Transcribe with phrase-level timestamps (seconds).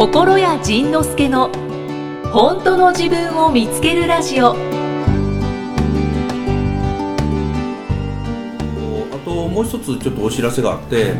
[0.00, 1.50] 心谷仁之助の
[2.32, 4.52] 本当の自分を見つけるラジオ。
[4.52, 4.54] あ
[9.26, 11.12] ともう一つちょっとお知らせがあって、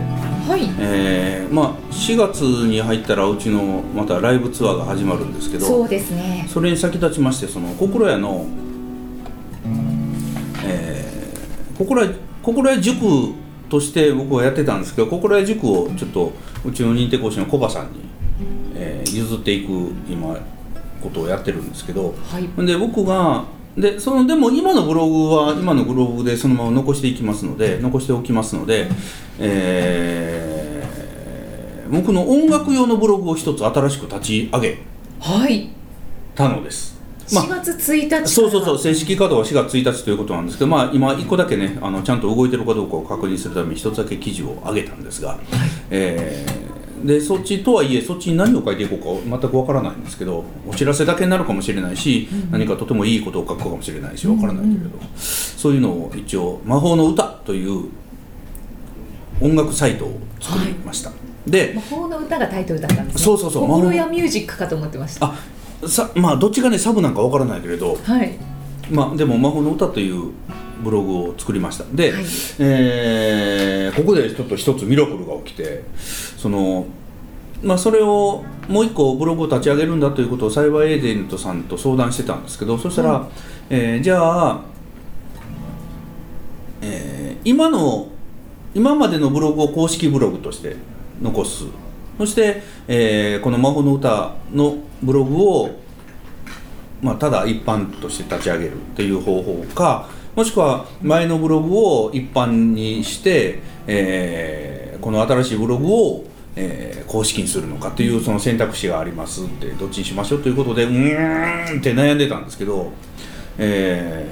[0.48, 0.62] はい。
[0.78, 6.46] えーまあ、4月に入ったらうちのまたライブツアーが始まるんですけどそうですね。
[6.48, 8.46] それに先立ちましてその心屋の、
[10.64, 12.10] えー心屋
[12.42, 13.34] 心屋塾
[13.68, 16.32] として僕はやってたんですけど心屋塾をちょっと
[16.64, 18.09] うちの認定講師のコバさんに、
[19.40, 20.36] っていく今
[21.02, 22.66] ことをやってるんですけど、はい。
[22.66, 23.44] で僕が
[23.76, 28.88] でそのでも今のブログは今のブログでそのまま残していきますので残しておきますので、
[29.38, 30.60] えー
[31.90, 34.78] 僕の音楽用のブログを一つ新しく立ち上げ
[35.18, 35.70] はい。
[36.36, 36.98] たのです。
[37.34, 45.38] まあ4月1日そうそうそう正式稼働は4月1日ということなんですけど、まあ、今1個だけねあのちゃんと動いてるかどうかを確認するために1つだけ記事を上げたんですが、
[45.90, 46.69] えー
[47.04, 57.88] でそっちとはいえそっちに何を書いていこうか全くわからないんですけどお知らせだけになるかもしれないし、何かとてもいいことを書くかもしれないしわからないけれど、そういうのを一応「魔法の歌」という
[59.40, 61.12] 音楽サイトを作りました。
[61.46, 63.22] で魔法の歌がタイトルだったんですね。
[63.22, 65.26] そうそうそう心やミュージックかと思ってました。
[65.26, 65.34] あ
[65.88, 68.38] さまあどっちがねサブなんかわからないけれど、はい。
[68.90, 70.32] まあ、でも「魔法の歌」という
[70.82, 71.84] ブログを作りました。
[71.92, 72.24] で、はい。
[72.58, 75.82] えーここでちょっと一つミラクルが起きて
[76.36, 76.86] その
[77.62, 83.28] まあそれをもう一個ブログを立ち上げるんだということをサイバーエージェントさんと相談してたんですけどそしたら、
[83.68, 84.60] えーじゃあ、
[86.82, 88.08] えー今の
[88.74, 90.76] 今までのブログを公式ブログとして
[91.20, 91.64] 残す。
[92.16, 95.70] そして、えーこの「魔法の歌」のブログを
[97.02, 100.06] まあ、ただ一般として立ち上げるっていう方法か
[100.36, 106.24] もしくは前のブログを一般にして、えーこの新しいブログを、
[106.56, 112.92] えー公式にするのかっていうその選択肢がありますってどっちにしましょうということでうーんって悩んでたんですけど、
[113.58, 114.26] え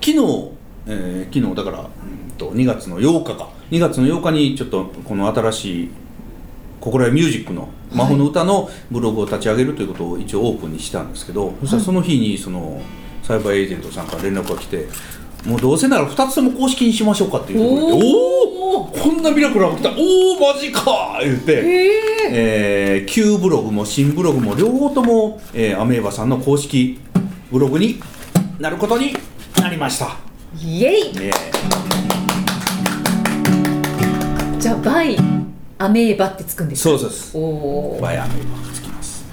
[0.00, 0.50] ー昨日、
[0.86, 1.88] えー昨日だから、うん
[2.36, 3.48] と2月の8日か。
[3.70, 5.90] 2月の8日にちょっとこの新しい
[6.80, 12.80] 心やミュージックの魔法の歌のブログを立ち上げるということを一応オープンにしたんですけど、そしたらその日にその
[13.22, 14.86] サイバーエージェントさんから連絡が来て
[15.46, 19.90] もうどうせなら2つとも公式にしましょうかっていうところでおおおこんなミラクルが起きた。
[19.90, 19.92] お
[20.36, 21.18] おマジか。
[21.22, 21.90] 言って、へえ
[22.30, 27.00] えー旧ブログも新ブログも両方とも、えーアメーバさんの公式
[27.50, 28.00] ブログに
[28.58, 29.14] なることに
[29.60, 30.16] なりました。
[30.60, 31.12] イエイ。
[31.20, 31.30] え。
[34.58, 35.16] じゃあバイ
[35.78, 37.36] アメーバってつくんーですそうです。
[38.02, 39.24] バイアメーバがつきます。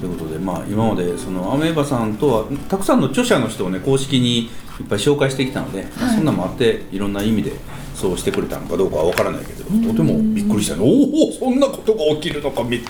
[0.00, 7.52] ということでまあ今までそのアメーバさんとはたくさんの著者の人をね公式にいっぱい紹介してきたので、まあそんなのもあっていろんな意味で
[7.94, 10.76] そうしてくれたのかどうかは分からないけどとてもびっくりした。
[10.76, 12.80] ねおおそんなことが起きるのかめ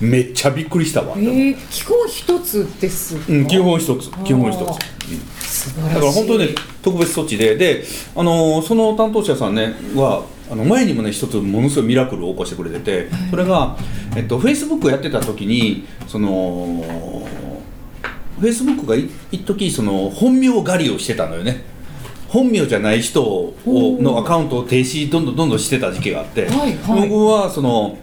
[0.00, 3.16] めっちゃびっくりしたわ、えー、基本一つです。
[3.16, 5.88] かうん、基本一つ基本一つ、うん。
[5.88, 6.48] だから本当にね
[6.82, 7.84] 特別措置でで、
[8.16, 13.76] あのーその担当者さんねはあの前にもね一つものすごいミラクルを起こしてくれててそれが、
[14.16, 16.82] えっと、フェイスブックやってた時にその
[18.38, 21.64] フェイスブックがい一時その本名狩りをしてたのよね。
[22.28, 27.08] 本名じゃない人をのアカウントを停止どんどんどんどんしてた時期があって、はいはい。
[27.08, 27.98] 僕はその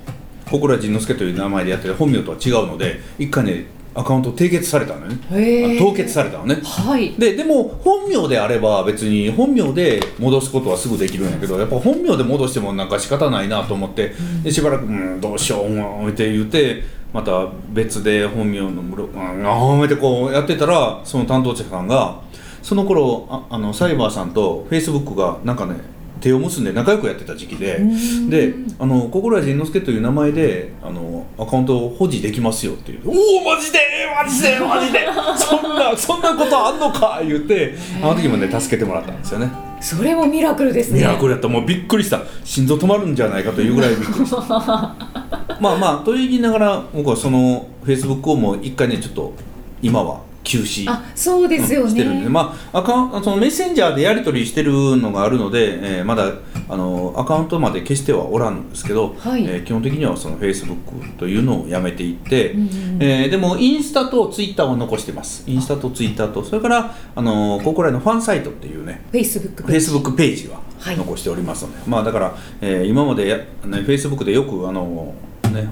[0.50, 5.78] 心谷仁之助という名前でやってる本名とは違うので一回ねアカウントを締結されたのよね。
[5.78, 6.56] 凍結されたのね。
[6.64, 7.14] はい。
[7.14, 16.84] ででも本名であれば別に本名で戻すことはすぐできるんやけどやっぱ本名で戻してもなんか仕方ないなと思って、でしばらく「うんどうしよううん」って言って
[17.14, 22.16] また別で本名のブログ「うんあー」ってこうやってたらその担当者さんが
[22.62, 25.76] その頃ああのサイバーさんとフェイスブックがなんかね
[26.22, 28.30] 手を結んで仲良くやってた時期でん。
[28.30, 33.80] であの心谷仁之助という名前であのアカウントを保持できますよっていう「おおマジで
[34.24, 35.00] マジでマジで。
[35.38, 39.50] そんなそんなことあんのか!」言ってあの時もね助けてもらったんですよね
[39.84, 41.00] それもミラクルですね。
[41.00, 42.22] ミラクルやったもうびっくりした。
[42.44, 44.38] 心臓止まるんじゃないかというぐらいびっくりした。
[45.60, 49.34] まあまあと言いながら僕はそのフェイスブックをもう一回ねちょっと
[49.82, 56.34] 今は休止あそうですよね、してるんで、まあ、アカそのメッセンジャーでやり取りしてるのがあるので、えーまだ
[56.70, 59.46] あのアカウントまで消してはおらんんですけど、はい。
[59.46, 60.76] えー基本的にはそのフェイスブッ
[61.10, 62.68] クというのをやめていって、うんうん
[63.04, 65.44] えーでもインスタとツイッターを残してます。
[65.48, 70.98] インスタとツイッターとそれからあのここらのファンサイトっていうねフェイスブックフェイスブックページははい。
[70.98, 75.14] 残しておりますので、まあだから、えー今までや、ね、フェイスブックでよくあの、
[75.54, 75.68] ね、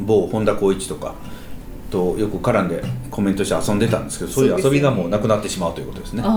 [0.00, 1.14] 某本田光一とか
[1.96, 6.22] とよく絡んでコメントして遊んでたんですけどそういう遊びがもうなくなってしまうということですね。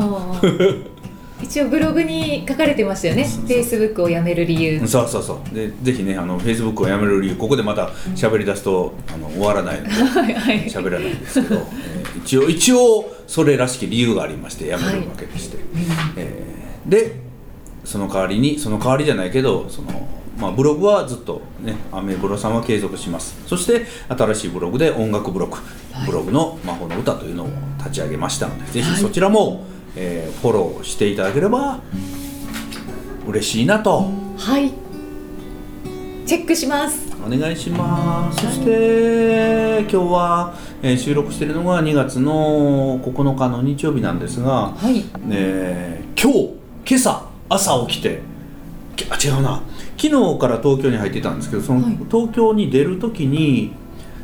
[1.42, 3.24] 一応ブログに書かれてましたよね。
[3.24, 3.58] そうそう
[3.90, 4.86] Facebook をやめる理由。
[4.86, 5.56] そうそうそう。
[5.56, 10.66] でぜひねあのフェイスブックをやめる理由ここでまた喋り出すとあの終わらないので はいはい。
[10.66, 15.58] 喋らないんですけど、えー一応一応それらしき理由がありましてやめるわけでして、
[16.18, 17.20] えーで
[17.86, 19.88] その代わりにその代わりじゃないけどその、
[20.40, 23.38] まあ、ブログはずっとねアメブロさんは継続します。
[23.46, 25.58] そして新しいブログで音楽ブログ、
[26.06, 29.66] ブログの魔法の歌というのを立ち上げましたのでぜひそちらも、
[29.96, 31.80] えーフォローしていただければ
[33.28, 34.10] 嬉しいなと。
[34.38, 34.72] はい。
[36.26, 37.10] チェックします。
[37.26, 45.04] お願いします、そして今日は、えー収録しているのが2月の9日の日曜日なんですが、はい。
[45.30, 46.50] えー今日
[46.86, 48.22] 今朝朝起きて
[48.96, 49.62] きあ違うな
[50.02, 51.98] 昨日から東京に入ってたんですけどその、はい。
[52.10, 53.74] 東京に出る時に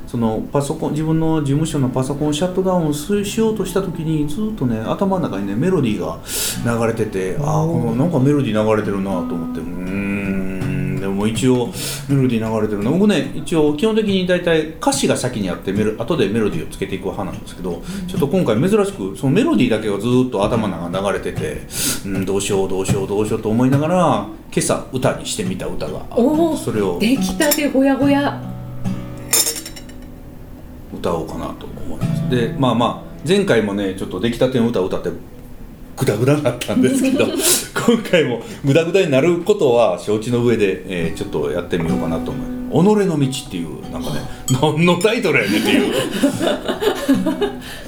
[0.07, 6.19] そのパソコン自分の事務所のパソコンをシャットダウンししようとした時にずっとね頭の中にねメロディーが
[6.79, 9.95] 流れててああこのなんかメロディー流れてるなと思ってうーん。
[9.95, 10.04] で
[11.25, 11.67] も一応
[12.07, 21.61] メロディー流れてるな僕ね一応基本的に大体歌詞が先にあってメロ後でメロディーをつけていく派なんですけどちょっと今回珍しくそのメロディーだけがずっと頭の中に流れてて
[22.05, 26.05] うんどうしようどうしようどうしようと思いながら今朝歌にしてみた歌が
[26.57, 28.41] それを出来たてほやほや。
[30.93, 32.29] 歌おうかなと思います。
[32.29, 35.09] でまあまあ前回もねちょっと出来たての歌を歌って
[35.97, 37.25] グダグダになったんですけど
[37.87, 44.19] 今回もグダグダになることは承知の上で、えーちょっとやってみようかなと思います「己の道」っていうなんかね
[44.61, 45.93] 何のタイトルやねんっていう。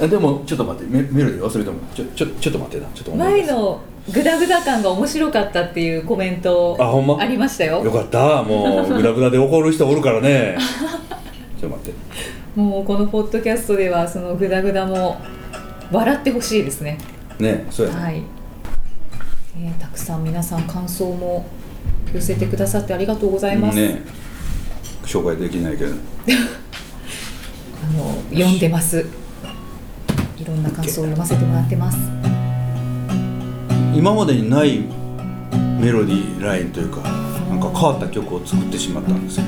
[0.00, 2.90] あでもちょっと待ってメメロディー忘れてもちょちょちょっと待ってな。
[2.94, 3.80] ちょっと前の
[4.12, 7.18] グダグダ感が面白かったっていうコメントあほんま？
[7.18, 7.82] ありましたよ。
[7.84, 8.42] よかった。
[8.42, 10.56] もうグダグダで怒る人おるからね。
[11.60, 11.98] ちょっと待って。
[12.60, 15.20] もうこのポッドキャストではそのグダグダも
[15.92, 16.98] 笑ってほしいですね
[17.38, 18.22] ねそうやね、はい、
[19.56, 21.46] えーたくさん皆さん感想も
[22.12, 24.02] 寄せてくださってありがとうございます、ね。
[25.04, 25.92] 紹介できないけど。
[27.84, 29.04] あの読んでます。
[30.38, 31.98] いろんな感想を読ませてもらってます。
[33.94, 34.84] 今までにない
[35.80, 37.00] メロディーラインというか
[37.48, 39.44] なんか変わった曲を作ってしまったんですよ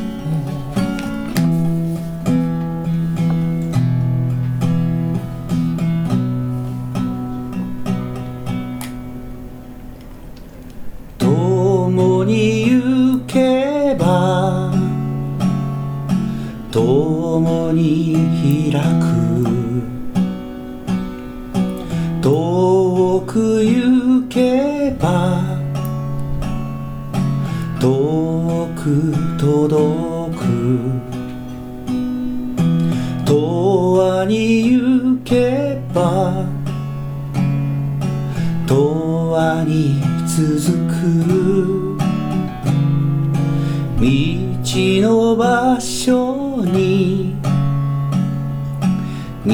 [12.01, 14.73] 共に行けば
[16.73, 19.05] 共に開く。
[22.23, 25.43] 遠く行けば
[27.79, 30.41] 遠く届く。
[33.27, 34.39] 永遠に
[34.71, 36.47] 行けば
[38.67, 38.73] 永
[39.37, 41.80] 遠に続く。
[44.77, 47.35] の場所に
[49.45, 49.53] 道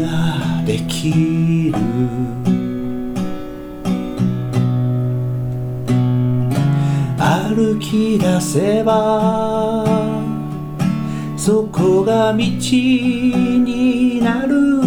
[0.00, 1.74] ができる。
[7.18, 9.84] 歩き出せば
[11.36, 14.80] そこが道になる。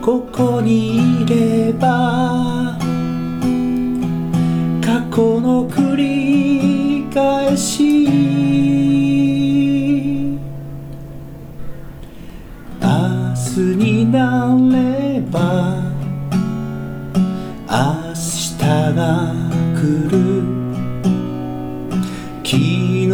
[0.00, 2.78] ここにいれば
[4.80, 5.68] 過去の
[14.18, 15.80] なれば
[17.70, 17.76] 明
[18.14, 18.58] 日
[18.96, 19.32] が
[19.76, 20.18] 来る。
[22.42, 23.06] 昨日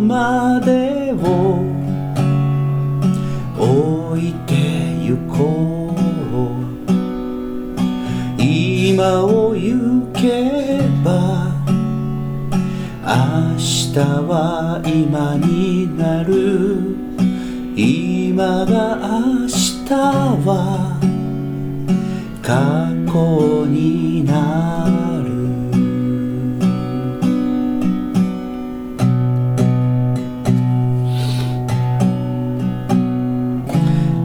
[0.00, 1.24] までを
[3.58, 4.56] 置いて
[5.00, 6.00] ゆこう。
[8.42, 11.54] 今を行けば
[13.04, 16.96] 明日は今になる。
[17.76, 20.98] 今が明日は
[22.42, 24.86] 過去にな
[25.24, 25.30] る。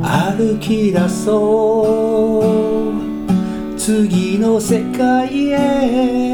[0.02, 3.78] 歩き出そう。
[3.78, 6.26] 次の世界へ。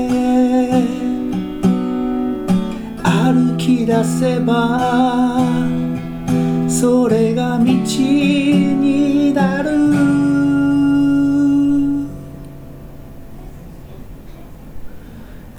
[3.04, 5.40] 歩き出せば
[6.68, 9.11] それが道に
[9.42, 9.72] なる。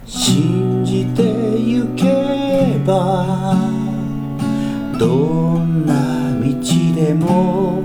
[0.07, 1.23] 信じて
[1.59, 3.57] ゆけば
[4.99, 5.07] ど
[5.59, 5.93] んな
[6.39, 6.45] 道
[6.95, 7.82] でも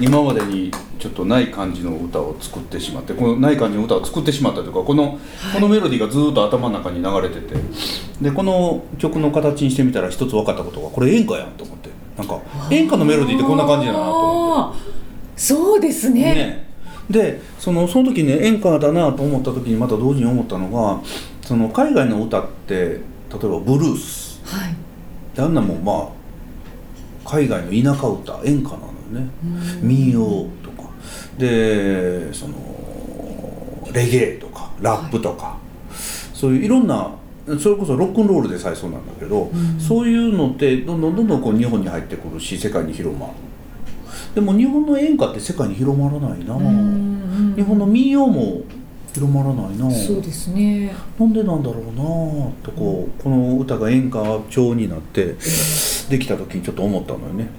[0.00, 5.18] 今までにちょっとない感じの歌を作ってしまってこのない感じの歌を作ってしまったというかこの,、
[5.52, 7.56] このメロディーがずっと頭の中に流れてて
[8.20, 11.82] でこの曲の形にしてみたら一つ分かったことがこれ演歌やんと思って。
[12.16, 14.80] なんか演歌のメロディーってこんな感じだなと思って。
[15.36, 16.34] そうですね。
[16.34, 16.68] ね、
[17.08, 21.00] でそのその時ね演歌だなと思った時にまた同時に思ったのが
[21.40, 24.40] その海外の歌って例えばブルース。
[24.44, 24.76] はい。
[25.38, 26.10] あんなもんま
[27.24, 28.86] あ海外の田舎歌演歌なの。
[28.86, 29.28] よね。
[29.80, 30.90] 民謡とか。
[31.38, 32.54] でその
[33.92, 35.58] レゲエとかラップとか、
[36.34, 37.10] そういういろんな
[37.58, 43.32] それこそロックンロールでさえそうなんだけど、そういうのってどんどんどんどんこう日本に入ってくるし世界に広まる。
[44.34, 48.62] でも日本の演歌って世界に広まらないな、うん日本の民謡も
[49.12, 49.90] 広まらないな。
[49.90, 50.94] そうですね。
[51.18, 52.02] なんでなんだろうな
[52.62, 55.34] とこうこの歌が演歌調になって
[56.08, 57.50] できた時にちょっと思ったのよね。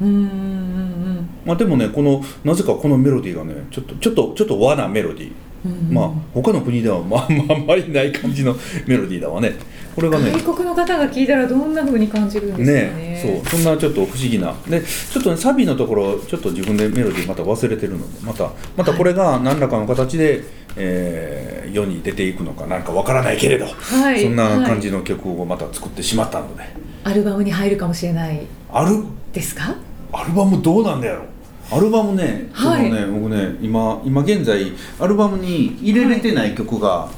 [1.45, 5.31] まあでもねこのなぜかこのメロディーがねちょっとちょっとちょっと和なメロディー、
[5.65, 8.55] うんまあ他の国ではまあまああんまりない感じの
[8.88, 9.53] メロディーだわね。
[9.95, 13.13] これがね外国の方が聞いたらどんな風に感じるんですかね。
[13.13, 13.62] ねそう。
[13.62, 14.55] そんなちょっと不思議な。
[14.67, 20.43] でちょっとねサビのところちょっと自分でメロディーまた忘れてるのでまたまたこれが何らかの形で、
[20.75, 24.22] えー世に出ていくのかなんかわからないけれど、はい。
[24.24, 26.63] そんな感じの曲をまた作ってしまったので、
[27.03, 28.41] アルバムに入るかもしれない。
[28.72, 29.03] アル？
[29.32, 29.75] ですか？
[30.12, 31.25] アルバムどうなんだやろ
[31.72, 32.91] アルバムね、はい。
[32.91, 37.10] ね僕ね今今現在アルバムに入れれてない曲が、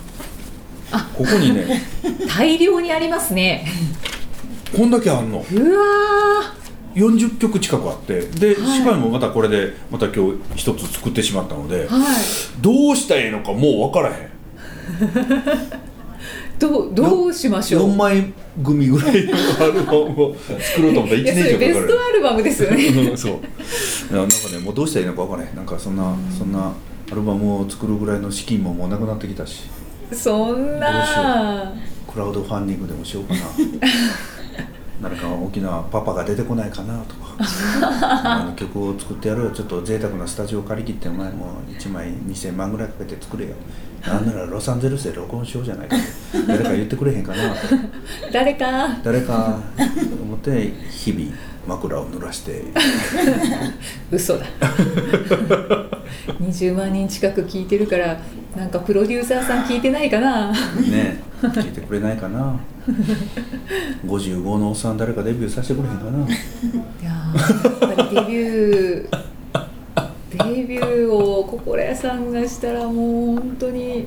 [0.92, 1.10] あ。
[1.14, 1.82] ここにね
[2.38, 3.68] 大量にありますね。
[4.76, 5.46] こんだけあんの。
[5.52, 6.54] うわ
[6.96, 8.96] 40曲近くあってで、はい。
[8.96, 12.16] もまたこれでまた今日一つ作ってしまったので、ーはい。
[12.62, 14.30] どうしたらいいのかもう分からへん
[16.58, 21.16] どうどうしましょう？4枚組ぐらいのアルバムを作ろうと思った。
[21.16, 22.86] ら1いやそれ年以上かかるベストアルバムですよね。
[22.86, 23.34] うんそう。
[23.34, 23.36] い
[24.16, 25.56] やなんかねもうどうしたらいいのか分からへん。
[25.56, 26.72] なんかそんな、そんな
[27.12, 29.64] アルバムを作るぐらいの資金ももうなくなってきたし。
[30.12, 31.74] そんな
[32.12, 33.40] クラウドファンディングでもしようかな
[35.02, 37.36] 誰か大きなパパが出てこないかなとか。
[37.38, 43.56] あの曲を作ってやるよちょっと贅沢なスタジオ借り切ってお前もう1枚2000万ぐらいかけて作れよ。
[44.06, 45.96] なんならロサンゼルスで録音しようじゃないか
[46.48, 47.56] 誰か言ってくれへんかな
[48.32, 48.98] 誰か。
[49.04, 49.60] 誰か。
[50.22, 51.32] 思って日々
[51.68, 52.64] 枕を濡らして。
[54.12, 54.46] 嘘だ
[56.28, 58.20] 20万人近く聞いてるから
[58.56, 60.52] なんかプロデューサーさん聞いてないかな。
[60.52, 62.60] ね聞いてくれないかな。
[64.06, 66.26] 55のおっさん誰かデビューさせてくれへんかな。
[66.26, 66.30] い
[67.04, 69.26] やーやっぱりデビュー
[70.38, 74.06] デビューを心屋さんがしたらもう本当に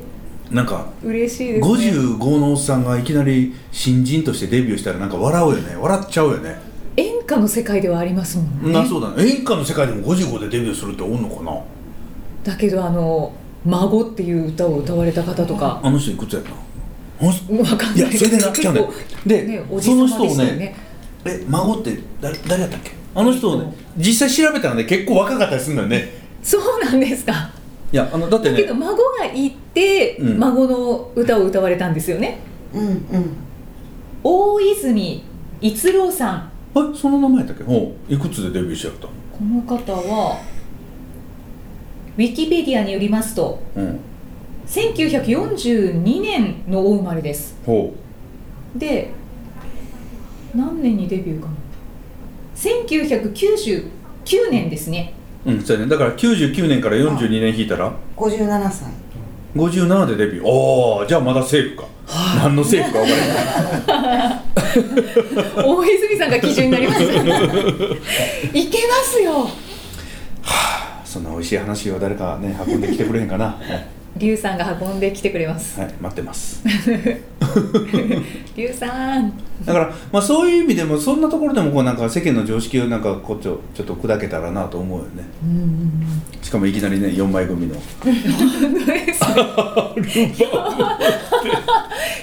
[0.50, 1.75] なんか嬉しいですね。
[1.75, 5.76] 55のおっさんがいきなり新人としてデビューしたらなんか笑うよね。
[5.76, 6.57] 笑っちゃうよね、
[6.97, 8.73] 演歌の世界ではありますもんね。
[8.73, 9.28] なそうだね。
[9.28, 11.52] 演歌の世界でも55でデビューするっておんのかな
[12.49, 13.33] だけどあの
[13.67, 15.81] 「孫」っていう歌を歌われた方とか。
[15.83, 16.57] あの人いくつやったの？
[17.21, 17.99] あの人わかんない。
[17.99, 18.88] いやそれでなっちゃうね
[19.26, 20.75] で、ねおじその人をね
[21.26, 22.93] え孫って誰誰やったっけ？
[23.14, 26.09] あの人をね実際調べたらね結構若かったりするんだよね。
[26.43, 27.50] そうなんですか。
[27.93, 30.38] いやあのだってねだけど孫がいて、うん。
[30.38, 32.38] 孫の歌を歌われたんですよね。
[32.73, 33.37] うんうん。
[34.23, 35.23] 大泉
[35.61, 36.50] 逸郎さん。
[36.75, 37.64] えその名前やったっけ？
[37.64, 39.12] ほういくつでデビューしちゃったの？
[39.33, 40.40] この方は
[42.18, 44.00] ウィキペディアによりますとうん。
[44.66, 47.56] 1942年のお生まれです。
[47.64, 47.94] ほ
[48.75, 49.10] で
[50.52, 51.54] 何年にデビューかな。
[52.56, 55.14] 1999年ですね。
[55.46, 55.88] ううんそうやね。
[55.88, 58.90] だから99年から42年引いたら？57歳。
[59.54, 60.44] 57でデビュー。
[60.44, 61.87] おーじゃあまだセーフか、
[62.38, 63.08] 何のセーフか分
[63.87, 67.02] からへん 大泉さんが基準になります。
[68.52, 69.48] いけますよ
[71.08, 73.46] そんな美味しい話を誰かね運んできてくれへんかな。
[73.46, 73.88] はい、
[74.18, 75.80] リュウさんが運んできてくれます。
[75.80, 76.62] はい、待ってます。
[78.54, 79.32] リュウさん。
[79.64, 85.24] だから、まあ、そういう意味でもそんなところでもこうなんか世間の常識をなんかこうちょちょっと砕けたらなと思うよね。
[85.42, 86.42] うんうんうん。
[86.42, 87.74] しかもいきなりね4枚組の。
[88.04, 88.14] 本
[88.74, 90.34] 当ですね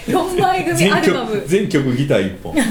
[0.06, 1.32] 4枚組全アルバム。
[1.32, 2.54] 曲全曲ギター1本。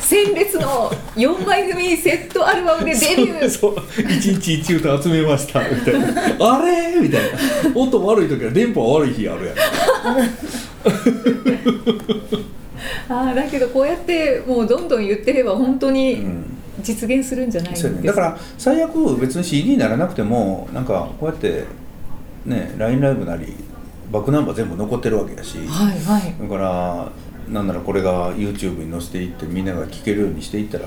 [0.00, 3.50] 鮮烈の4枚組セットアルバムでデビュー。
[3.50, 5.60] そう1日1歌集めました。
[5.60, 6.08] みたいな。
[6.40, 7.00] あれ？
[7.00, 7.28] みたいな。
[7.74, 9.56] 音悪い時は電波悪い日あるやん。
[13.08, 16.44] あーだけどこうやってもうどんどん言ってれば本当うにん。
[16.82, 21.64] 実現するんじゃないですか、ね、だから最悪別に CD にならなくてもなんかこうやって
[22.44, 23.54] ね LINE ライブなり
[24.14, 26.36] バックナンバー全部残ってるわけやし、はいはい。
[26.40, 27.08] だから
[27.52, 30.86] なんならこれが YouTube に載せていってみんなが聴けるようにしていったら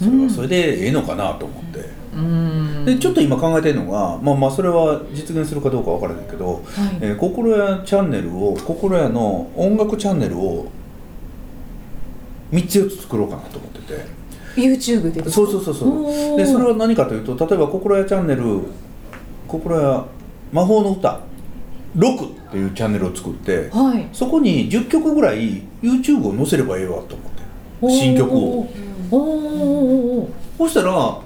[0.00, 2.84] それはそれでええのかなと思って、うん。
[2.84, 6.62] でちょっと今考えてるのがまあまあそれは実現するかどうかわからないけど、はい。
[7.00, 10.66] えー心屋チャンネルを心屋の音楽チャンネルを
[12.50, 14.18] 3つ4つ作ろうかなと思ってて。
[14.56, 16.36] YouTube でそうそうそうそう。
[16.36, 18.62] でそれは何かというと例えば心屋チャンネル
[19.46, 20.04] 心屋
[20.50, 21.20] 魔法の歌。
[21.96, 24.08] 6っていうチャンネルを作ってはい。
[24.12, 28.66] そこに10曲ぐらい YouTube を載せればええわと思って新曲を。
[29.10, 30.28] お
[30.58, 31.20] そしたら、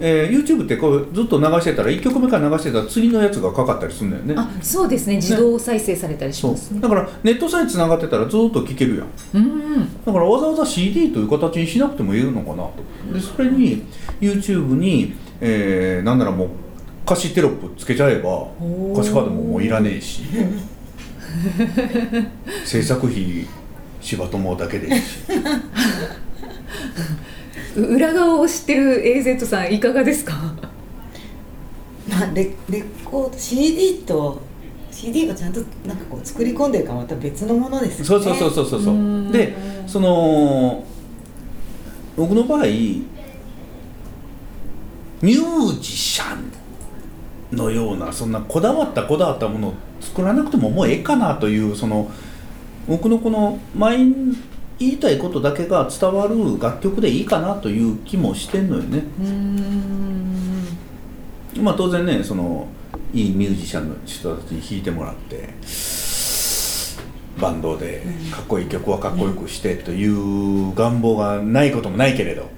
[0.00, 4.34] えー YouTube ってこうずっと流してたら1曲目から流してたら次のやつがかかったりするんだよね。
[4.36, 5.16] あそうですね。
[5.16, 6.80] 自動再生されたりしますね。
[6.80, 9.08] だからネットさえつながってたらずっと聴けるやん。
[9.34, 12.72] うんだからわざわざ CD という形にしなくてもいいのかなと。
[13.12, 13.82] でそれに
[14.20, 16.48] YouTube に、えーなんならもう
[17.10, 18.92] 歌詞テロップつけちゃえばー。
[18.92, 19.24] 歌詞カー。
[19.24, 20.22] ドももういらねえし
[22.66, 23.46] 制作費
[24.00, 25.18] 柴友だけでいいし
[27.76, 30.34] う裏側を知ってる AZ さんいかがですか
[32.08, 33.30] まあ、レレコー。
[33.30, 34.40] ド CD と
[34.90, 39.54] CD がちゃんとなんかこう作り込んでるからまた別のものですよねそうそうそうそうそうそううんで
[39.86, 40.84] その
[42.16, 45.80] 僕の場合ミュー。
[45.80, 46.50] ジシャン
[47.52, 52.10] のようなそんなこだわったこだわったものを作らなくてももうええかなというその
[52.86, 54.36] 僕のこの前に
[54.78, 59.02] 言いたいことだけが伝わる楽曲でいいかなという気もしてんのよね。
[59.20, 60.78] うん
[61.62, 62.68] まあ当然ねその
[63.12, 65.48] いいミュージシャンの人たちに弾いてもらって
[67.40, 72.48] バンドでかっこいい曲はかっこよくしてという願望がないこともないけれど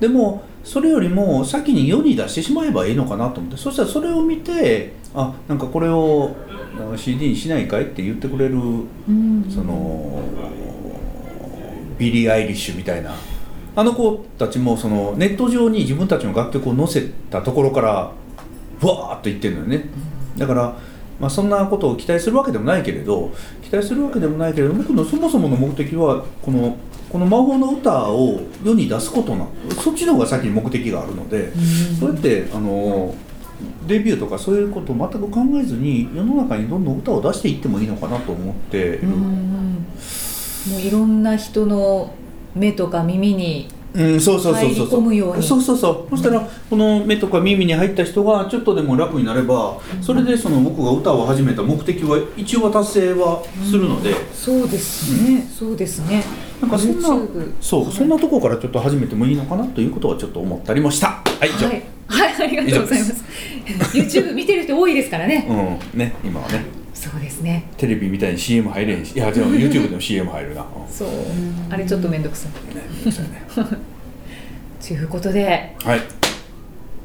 [0.00, 6.36] でもそれよりも先に世に出してしまえばいいのかなと思ってそしたらそれを見てあなんかこれを
[6.96, 9.50] CD にしないかいって言ってくれるうん。
[9.50, 10.22] その
[11.98, 13.14] ビリー・アイリッシュみたいな。
[13.76, 19.84] あの子たちもそのネット上に自分たちの楽曲を載せたところからわーっと行ってるのよね。
[20.36, 20.76] だから、
[21.20, 26.76] まあ、そんなことを期待するわけでもないけれど期待するわけでもないけれど僕のそもそもの目的はこの
[27.10, 29.46] この魔法の歌を世に出すことな
[29.82, 31.52] そっちの方が先に目的があるので、
[31.98, 33.14] そうやってあの
[33.86, 39.86] デビューとかそういうことを全く考えずに世の中にどんどん歌を出していってもいいのかなと思っている、うん
[40.68, 42.12] もういろんな人の
[42.54, 45.42] 目とか耳にうん、そうそうそうそうそう。
[45.42, 56.22] そうそうそしたらこの目とか耳に入った人がちょっとでも楽になればそれでその僕が歌を始めた目的は一応は達成はするので、そうですね、そうですね
[56.60, 57.08] なんかそんな
[57.60, 61.08] そうそんなところからちょっと始めてもいいのかなということはちょっと思ったりもした。
[61.08, 63.24] はい以上、はい、はい、ありがとうございます。
[63.96, 65.46] YouTube 見てる人多いですからね。
[65.48, 66.64] うんね今はね。
[66.92, 67.66] そうですね。
[67.78, 69.14] テレビみたいに CM 入れへんし。
[69.14, 70.92] いやでも YouTube でも CM 入るな、うん。
[70.92, 71.08] そう。
[71.70, 72.74] あれちょっと面倒くさい。
[72.74, 73.78] ねそうですよね。
[74.86, 76.00] ということではい。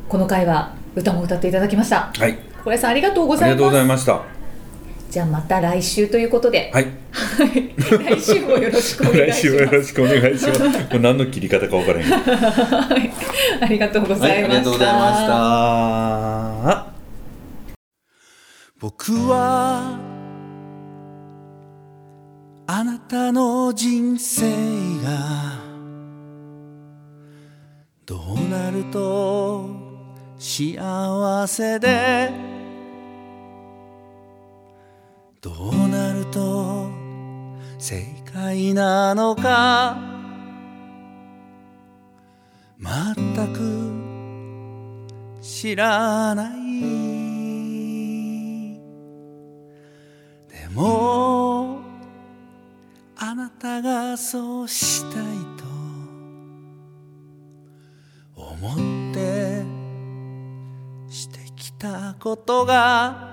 [0.10, 2.12] この回は歌も歌っていただきました。
[2.14, 2.38] はい。
[2.64, 4.18] 小林さんありがとうございありがとうございまました。
[4.18, 4.36] す
[5.12, 6.88] じゃあまた来週ということで、はい
[7.36, 10.60] 来週もよろしくお願い来し週もよろますしくお願いします。
[10.62, 13.12] もう何の切り方か分からへんはい
[13.62, 15.14] ありがとうございました、はい、ありがとうございま
[16.74, 16.96] した。
[18.80, 20.00] 僕は
[22.68, 24.46] あなたの人生
[25.04, 25.64] が
[28.06, 29.70] どうなると
[30.38, 32.32] 幸せで
[35.42, 37.05] どうなると
[37.78, 39.98] 正解なのか？
[42.80, 43.92] 全く
[45.42, 46.56] 知らない。
[50.50, 51.80] でも
[53.18, 55.24] あなたがそうしたい
[55.58, 55.66] と
[58.36, 58.78] 思っ
[59.14, 59.64] て
[61.10, 63.25] してきたことが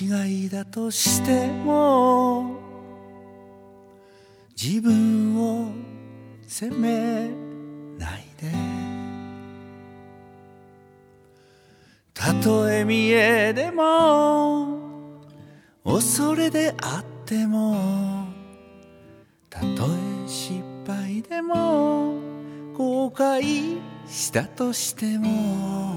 [0.00, 2.56] 違いだとしても
[4.60, 5.72] 自分を
[6.46, 7.28] 責め
[7.98, 8.50] ないで。
[12.14, 14.78] たとえ見えでも
[15.84, 18.26] 恐れであっても
[19.48, 22.14] たとえ失敗でも
[22.76, 25.96] 後悔したとしても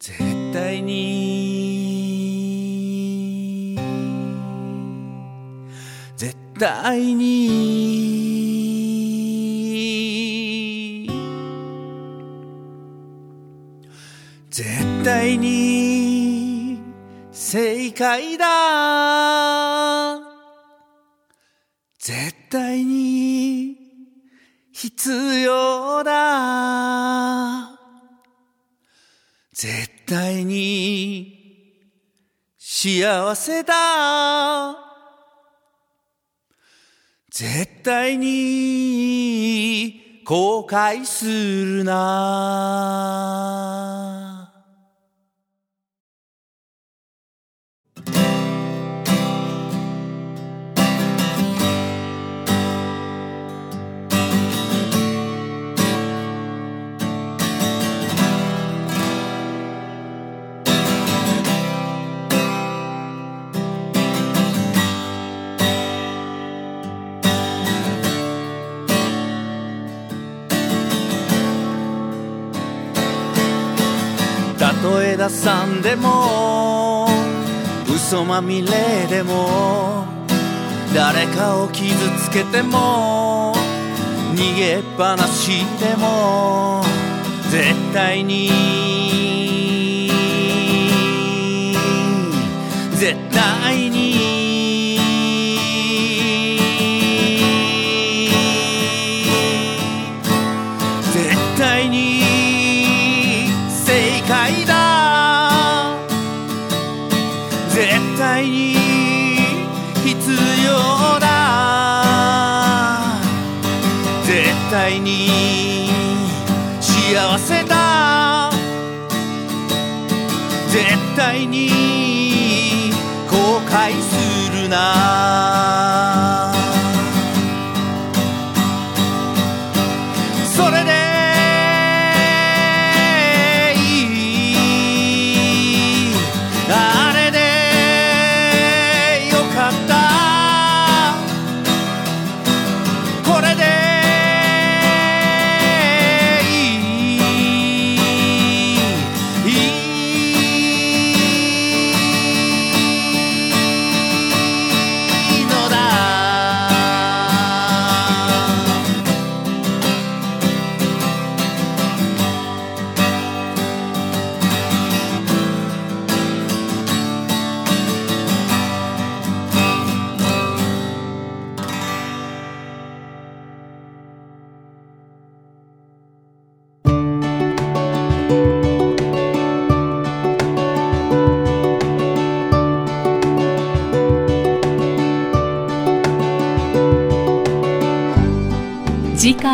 [0.00, 1.83] 絶対に
[6.58, 8.34] 対に。
[14.50, 16.78] 絶対に
[17.32, 20.20] 正解だ。
[21.98, 23.76] 絶対に
[24.72, 27.70] 必要だ。
[29.52, 31.34] 絶対に
[32.58, 34.83] 幸せだ。
[37.36, 42.73] 絶対に後悔するな。
[75.34, 77.08] さんでも
[77.92, 80.06] 嘘まみれでも
[80.94, 83.52] 誰かを傷つけても
[84.34, 86.82] 逃げっぱなしでも
[87.50, 89.03] 絶対に